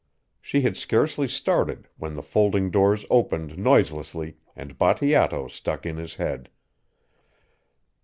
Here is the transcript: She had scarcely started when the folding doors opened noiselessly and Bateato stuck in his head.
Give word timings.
She 0.41 0.61
had 0.61 0.75
scarcely 0.77 1.27
started 1.27 1.87
when 1.95 2.15
the 2.15 2.23
folding 2.23 2.71
doors 2.71 3.05
opened 3.11 3.55
noiselessly 3.55 4.35
and 4.55 4.75
Bateato 4.75 5.47
stuck 5.47 5.85
in 5.85 5.97
his 5.97 6.15
head. 6.15 6.49